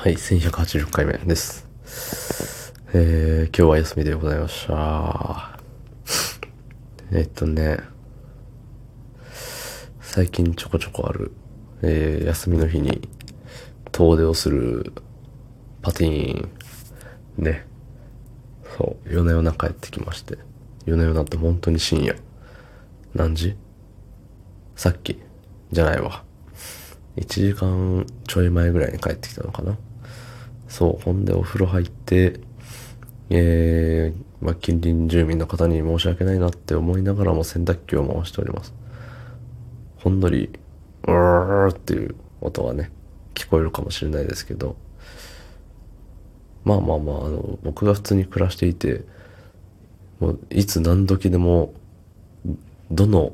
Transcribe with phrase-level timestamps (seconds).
[0.00, 1.66] はい、1180回目です。
[2.94, 5.58] えー、今日は休みでございました。
[7.10, 7.80] えっとね、
[10.00, 11.32] 最近ちょこちょこある、
[11.82, 13.08] えー、休みの日に
[13.90, 14.92] 遠出をする
[15.82, 16.48] パティー
[17.40, 17.66] ン、ね、
[18.78, 20.38] そう、夜な夜な帰ってきまして、
[20.86, 22.14] 夜な夜なって本当に深夜。
[23.14, 23.56] 何時？
[24.76, 25.18] さっき
[25.72, 26.22] じゃないわ。
[27.16, 29.76] 1時間ちょい前ぐらいに帰ってきたのかな。
[30.68, 32.40] そう、ほんでお風呂入って、
[33.30, 38.72] えー、まあ、近隣住民の方に申し訳ないなって思いながらも洗濯機を回しております。
[39.96, 40.50] ほんのり、
[41.06, 42.90] うーっていう音がね、
[43.34, 44.76] 聞こえるかもしれないですけど、
[46.64, 49.04] まあまあまあ、あの、僕が普通に暮らしていて、
[50.20, 51.72] もういつ何時でも、
[52.90, 53.32] どの、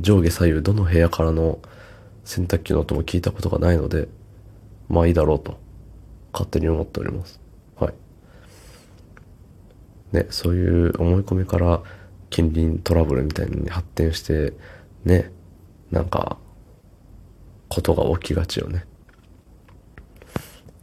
[0.00, 1.58] 上下左右どの部屋からの
[2.24, 4.08] 洗濯機の音も聞いたことがないので、
[4.88, 5.58] まあいいだろうと、
[6.32, 7.40] 勝手に思っております。
[7.76, 7.94] はい。
[10.12, 11.82] ね、そういう思い込みから
[12.30, 14.54] 近隣トラブルみたいに発展して、
[15.04, 15.30] ね、
[15.90, 16.38] なんか、
[17.68, 18.84] ことが起きがちよね。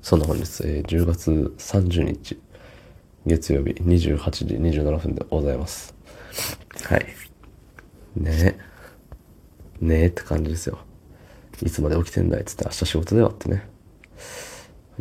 [0.02, 2.40] そんな本日、えー10月30日、
[3.26, 5.96] 月曜日28時27分でございます。
[6.84, 7.06] はい。
[8.16, 8.58] ね
[9.82, 9.86] え。
[9.86, 10.80] ねえって感じですよ。
[11.62, 13.68] いつまで起きてんだいっつって明日仕事だよってね。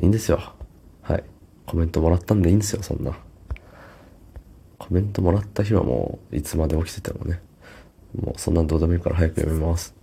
[0.01, 0.41] いいんですよ。
[1.03, 1.25] はい。
[1.67, 3.19] コメントもらったんでいいんですよ、そんな。
[4.79, 7.41] コメントもらった日はもう、いつまで起きててもね。
[8.19, 9.95] もうそんなんどうでもいいから早く読みます。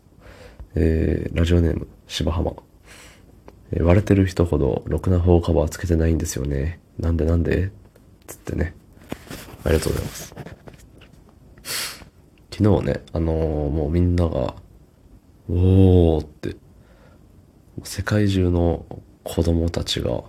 [0.75, 2.53] えー、ラジオネーム、芝浜。
[3.71, 6.79] えー割れてる人ほど、ろくな方カバーつけてないんですよね。
[6.99, 7.71] なんでなんで？
[8.27, 8.75] つってね。
[9.63, 10.35] ありがとうございます。
[12.51, 14.55] 昨日ね、あのーもうみんなが、
[15.49, 16.55] おーって、
[17.83, 18.85] 世界中の
[19.25, 20.23] 子供たちが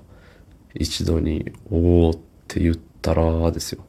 [0.75, 3.85] 一度に、おーって言ったらですよ。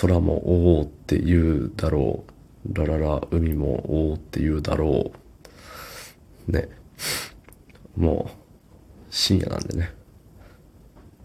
[0.00, 2.24] 空もおーって言うだろ
[2.66, 2.74] う。
[2.74, 5.12] ラララ、海もおーって言うだろ
[6.48, 6.50] う。
[6.50, 6.70] ね。
[7.96, 8.32] もう、
[9.10, 9.92] 深夜なんでね。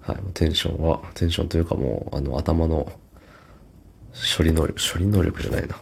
[0.02, 2.92] はい、テンションは、テンションというかもう、あの、頭の
[4.38, 5.82] 処理能力、処理能力じゃないな。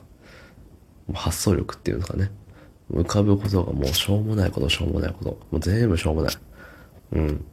[1.14, 2.30] 発想力っていうのかね。
[2.92, 5.30] 浮かぶことがもうしょうもないこと、しょうもないこと。
[5.52, 6.34] もう全部しょうもない。
[7.14, 7.46] うん。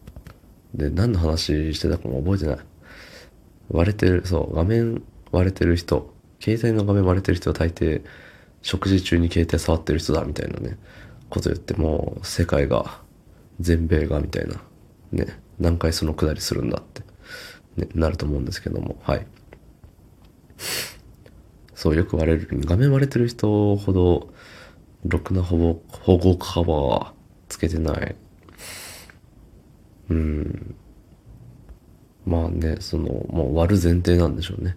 [0.75, 2.59] で、何の話してたかも覚えてない。
[3.71, 5.03] 割れてる、そう、画面
[5.33, 8.03] 割れてる人、携帯の画面割れてる人は大抵、
[8.63, 10.79] 食事中に携帯触ってる人だ、みたいなね、
[11.31, 13.01] こと言って、もう、世界が、
[13.61, 14.63] 全米が、みたいな、
[15.13, 17.03] ね、何回そのくだりするんだって、
[17.77, 19.27] ね、なると思うんですけども、はい。
[21.75, 24.34] そう、よく割れる、画面割れてる人ほど、
[25.05, 27.13] ろくな保護、保護カバー
[27.49, 28.17] つけてない。
[30.11, 30.75] うん。
[32.27, 34.77] まあね、その、もう割る前提なんでしょうね。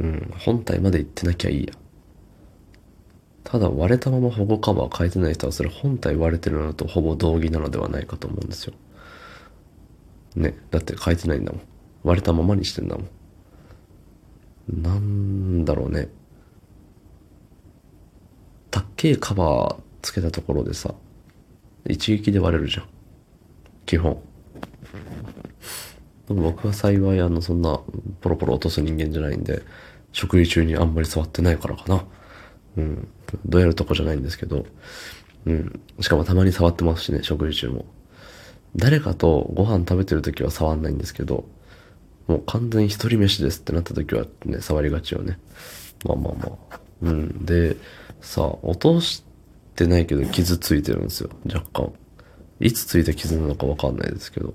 [0.00, 1.72] うん、本体まで行ってなきゃいいや。
[3.44, 8.74] ただ割れたまま保護カバー変えてない人はそれ本体割れてるのとほぼ同義なのではないかと思うんですよ。
[10.36, 11.62] ね、だって変えてないんだもん。
[12.04, 14.82] 割れたままにしてんだもん。
[14.82, 16.08] なんだろうね。
[18.98, 20.92] けえカバーつけたところでさ、
[21.88, 22.84] 一撃で割れるじゃん。
[23.86, 24.20] 基本。
[26.26, 27.80] でも僕は幸いあのそんな
[28.20, 29.62] ポロポロ落とす人間じゃないんで、
[30.12, 32.04] 食事中にあんまり触ってないからかな。
[32.76, 33.08] うん。
[33.46, 34.66] どうやるとこじゃないんですけど、
[35.46, 35.80] うん。
[36.00, 37.86] しかもたまに触ってますしね、食事中も。
[38.74, 41.44] 誰かとご飯食べてる時は触んないんですけど、
[42.26, 45.38] もう完全に一人飯ですってなった時はね、触りがちよね。
[46.04, 46.80] まあまあまあ。
[47.02, 47.46] うん。
[47.46, 47.76] で、
[48.20, 49.24] さ、落とし
[49.74, 51.92] てないけど傷ついてるんですよ、若干。
[52.60, 54.54] いつついた傷なのかわかんないですけど。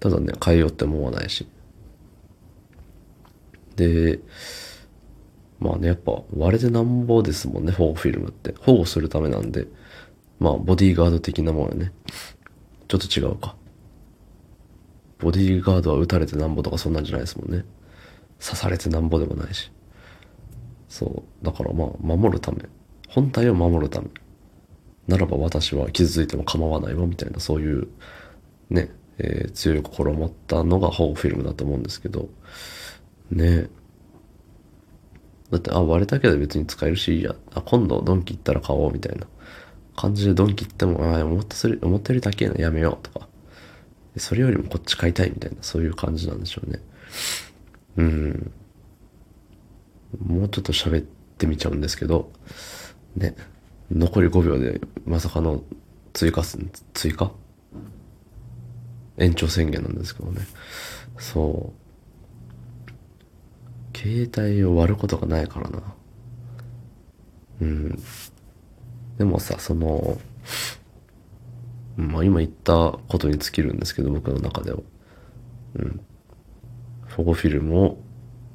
[0.00, 1.46] ただね、変えようって思わないし。
[3.76, 4.18] で、
[5.58, 8.54] まあね、やっぱ割れてなんぼですもんね、保護フィルムって。
[8.60, 9.66] 保護するためなんで。
[10.40, 11.92] まあ、ボディーガード的なものよね。
[12.88, 13.54] ちょっと違うか。
[15.20, 17.64] ボディーガードは撃たれてなんぼとかそんなんじゃないですもんね。
[18.44, 19.70] 刺されてなんぼでもないし。
[20.92, 21.44] そう。
[21.44, 22.58] だからまあ、守るため。
[23.08, 24.08] 本体を守るため。
[25.08, 27.88] ならば私は傷ついても構わないわ、みたいな、そういう、
[28.68, 32.28] ね、えー強い心を持ったのが保護フィルムだと思うんですけど、
[33.30, 33.68] ね
[35.50, 37.34] だって、あ、割れたけど別に使えるしいいや。
[37.54, 39.26] あ、今度ドンキ行ったら買おうみたいな
[39.96, 43.28] 感じでドンキ行っても、あ、思ったする、思ったより高いのやめようとか。
[44.18, 46.80] それよりもこっち買いたいみたいな、そういう感じなんでしょうね。
[47.96, 48.52] うん。
[50.18, 51.02] もうちょっと喋っ
[51.38, 52.30] てみちゃうんですけど、
[53.16, 53.34] ね。
[53.90, 55.62] 残り5秒でまさかの
[56.12, 56.58] 追加す、
[56.94, 57.30] 追加？
[59.18, 60.40] 延長宣言なんですけどね。
[61.18, 61.72] そ
[63.94, 63.96] う。
[63.96, 65.82] 携帯を割ることがないからな。
[67.60, 68.02] うん。
[69.18, 70.18] でもさ、その、
[71.96, 74.78] まあ今言ったことに尽きるんですけど、僕の中では。
[75.74, 76.00] うん。
[77.10, 77.98] 保護フィルムを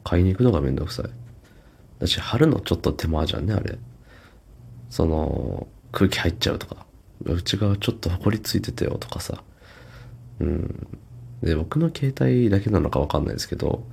[0.03, 1.05] 買いに行くのがめんどくさい。
[1.99, 3.77] だし、貼るのちょっと手間じゃんね、あれ。
[4.89, 6.85] その、空気入っちゃうとか。
[7.23, 9.43] 内側ちょっと埃ついててよとかさ。
[10.39, 10.87] うん。
[11.41, 13.83] で、僕の携帯だけなのかわかんないですけど、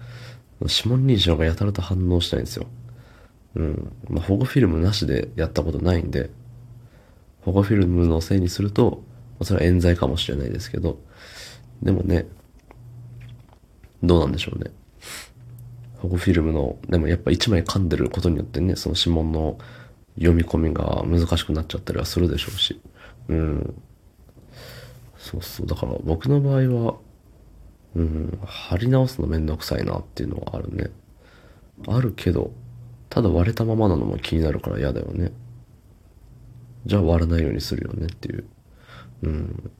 [0.60, 2.66] 指紋認証がやたらと反応しないんですよ。
[3.54, 3.92] うん。
[4.08, 6.30] まあ、保護フィルムなしでやったことないんで、
[7.42, 9.02] 保護フィルムのせいにすると、
[9.42, 10.98] それは冤罪かもしれないですけど、
[11.82, 12.26] でもね、
[14.02, 14.70] どうなんでしょうね。
[16.04, 19.58] 保護フィルムの、でもやっぱ一枚噛んでることによってね、その指紋の
[20.16, 22.78] 読み込みが難しくなっちゃったりはするでしょうし。
[23.28, 23.82] うん。
[25.16, 25.66] そうそう。
[25.66, 26.96] だから僕の場合は、
[27.96, 30.90] うん、貼り直すのめんどくさいなっていうのはあるね。
[31.88, 32.52] あるけど、
[33.08, 35.32] ただ割れたままなのも気になるから嫌だよね。
[36.84, 38.44] じゃあ割らないようにするよねっていう。
[39.22, 39.70] うん。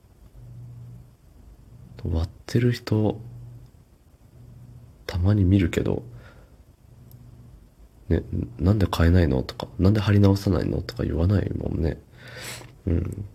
[2.03, 3.19] 割ってる人、
[5.05, 6.03] たまに見るけど、
[8.09, 8.23] ね、
[8.59, 9.41] なんで買えないの？
[9.43, 10.81] とか、なんで貼り直さないの？
[10.81, 11.97] とか言わないもんね。
[12.85, 13.25] うん。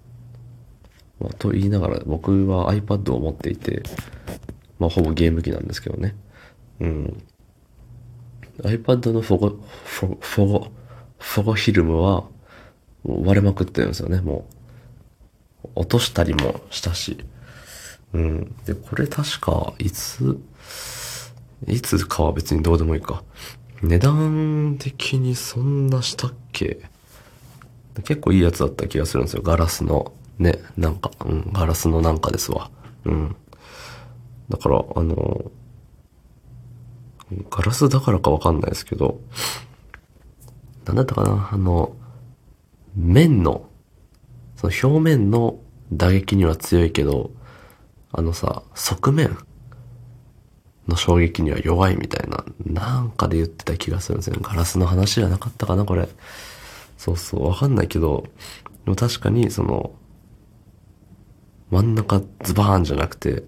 [1.18, 3.82] まあ、と言いながら僕は iPad を持っていて、
[4.78, 6.14] まあほぼゲーム機なんですけどね。
[6.80, 7.22] うん。
[8.62, 9.48] iPad のフォゴ、
[9.84, 10.72] フォフォゴ、
[11.18, 12.24] フォゴフィルムは
[13.04, 14.46] 割れまくってるんですよね、も
[15.64, 15.68] う。
[15.74, 17.18] 落としたりもしたし。
[18.12, 18.54] うん。
[18.64, 20.38] で、これ確か、いつ、
[21.66, 23.22] いつかは別にどうでもいいか。
[23.82, 26.80] 値段的にそんなしたっけ？
[28.04, 29.42] 結構いいやつだった気がするんですよ。
[29.42, 32.70] ガラスの、ね、なんか、うん、ガラスのなんかですわ。
[33.04, 33.36] うん。
[34.48, 35.50] だから、あの、
[37.50, 39.20] ガラスだからかわかんないですけど、
[40.86, 41.94] なんだったかな、あの、
[42.96, 43.68] 面の、
[44.56, 45.58] その表面の
[45.92, 47.30] 打撃には強いけど、
[48.12, 49.38] あのさ、側面
[50.90, 54.40] の衝撃には弱いみたいな、なんかで言ってた気がするんですよね。
[54.42, 56.08] ガラスの話じゃなかったかな、これ。
[56.98, 58.24] そうそう、わかんないけど、
[58.84, 59.92] でも確かにその、
[61.70, 63.44] 真ん中ズバーンじゃなくて、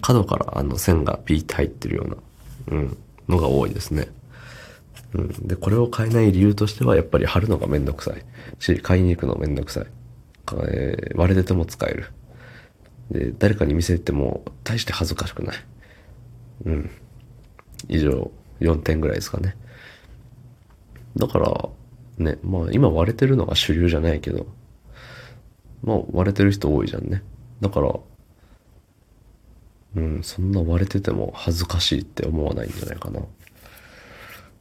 [0.00, 2.16] 角からあの線がピーって入ってるような、
[2.68, 2.96] うん、
[3.28, 4.08] のが多いですね。
[5.14, 5.28] うん。
[5.46, 8.24] で、これを買えない理由としては、やっぱり貼るのがめんどくさい。
[8.58, 9.86] し、買いに行くのめんどくさい。
[10.68, 12.06] えー割れてても使える。
[13.10, 15.56] で、誰かに見せても、大して恥ずかしくない。
[16.66, 16.90] うん。
[17.88, 18.30] 以上、
[18.60, 19.56] 4点ぐらいですかね。
[21.16, 21.68] だから、
[22.18, 24.46] ね、まあ今割れてるのが主流じゃないけど、
[25.82, 27.22] まあ割れてる人多いじゃんね。
[27.60, 27.94] だから、
[29.96, 33.20] うん、そんな割れてても恥ずかしいって思わないんじゃないかな。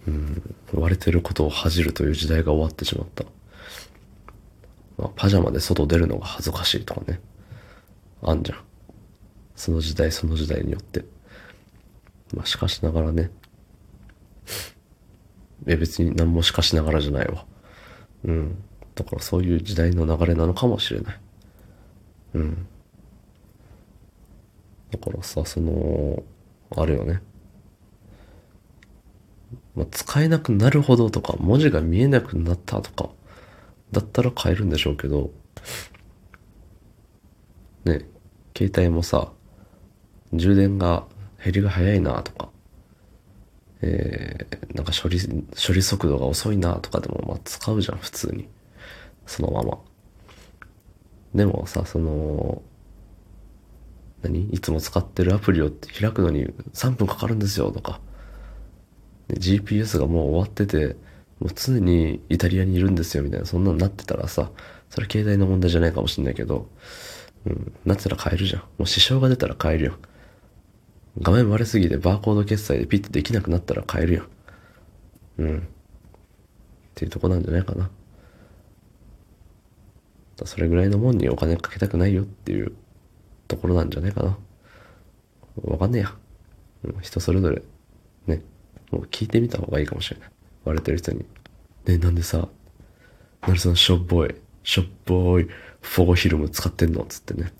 [0.07, 3.25] うん、割れてることを恥じるという時代が終わってしまった。
[4.97, 7.19] まあ、パジャマで外出るのが恥ずかしいとかね。
[8.21, 8.59] あんじゃん。
[9.55, 11.03] その時代その時代によって。
[12.33, 13.31] まあしかしながらね。
[15.67, 17.45] え、別に何もしかしながらじゃないわ。
[18.23, 18.63] うん。
[18.95, 21.19] だからそういう時代の流れなのかもしれない。
[22.35, 22.67] うん。
[24.91, 26.23] だからさ、その、
[26.75, 27.21] あるよね。
[29.75, 33.11] まあ、使えなくなるほどとか、文字が見えなくなったとか、
[33.91, 35.31] だったら買えるんでしょうけど、
[37.83, 38.05] ね、
[38.57, 39.31] 携帯もさ、
[40.33, 41.05] 充電が
[41.45, 42.49] 減りが早いなとか、
[43.81, 48.49] えー、なんか処理、処理速度が遅いなとかでも、まあ使うじゃん、普通に。
[49.27, 49.77] そのまま。
[51.35, 52.63] でもさ、その、
[54.23, 54.49] 何？
[54.49, 58.01] いつも使ってるアプリを開くのに3分かかるんですよとか。
[59.29, 60.95] GPS がもう終わってて、
[61.39, 64.49] もう常にイタリアにいるんですよみたいな、そんなのなってたらさ、
[64.89, 66.67] それ携帯の問題じゃないかもしんないけど、
[67.45, 68.61] うん、なってたら買えるじゃん。
[68.61, 69.97] もう支障が出たら買えるよ。
[71.21, 74.25] 画面割れすぎてバーコード決済でピッとできなくなったら買えるよ。
[75.37, 75.57] うん。
[75.59, 75.61] っ
[76.95, 77.89] ていうとこなんじゃないかな。
[80.43, 82.73] それぐらいのもんにお金かけたくないよっていう
[83.47, 84.37] ところなんじゃないかな。
[85.63, 86.13] わかんねえや。
[86.83, 87.61] うん人それぞれ、
[88.27, 88.41] ね。
[88.91, 90.29] もう聞いてみた方がいいかもしれない。
[90.65, 91.19] 割れてる人に。
[91.19, 91.25] ね
[91.87, 92.47] え、なんでさ、
[93.47, 95.47] なるさんしょっぽい、しょっぽい、
[95.81, 97.53] フォゴフィルム使ってんのつってね。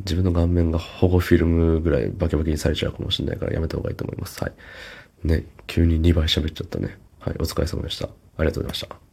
[0.00, 4.42] 自分の顔面が保護フィルムぐらいバキバキにされちゃうかもしれないからやめた方がいいと思います。
[4.42, 4.52] はい。
[5.24, 6.98] ね、急に2倍喋っちゃったね。
[7.18, 8.06] はい、お疲れ様でした。
[8.06, 9.09] ありがとうございました。